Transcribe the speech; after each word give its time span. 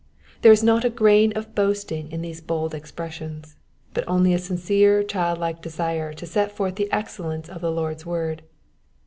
There 0.41 0.51
is 0.51 0.63
not 0.63 0.83
a 0.83 0.89
grain 0.89 1.31
of 1.33 1.53
boasting 1.53 2.11
in 2.11 2.23
these 2.23 2.41
bold 2.41 2.73
expressions, 2.73 3.55
but 3.93 4.03
only 4.07 4.33
a 4.33 4.39
sincere 4.39 5.03
childlike 5.03 5.61
desire 5.61 6.11
to 6.11 6.25
set 6.25 6.51
forth 6.51 6.73
the 6.75 6.91
excellence 6.91 7.47
of 7.47 7.61
the 7.61 7.71
Lord's 7.71 8.03
word. 8.03 8.41